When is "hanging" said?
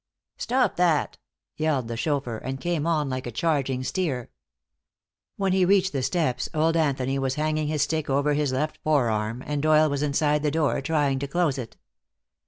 7.35-7.67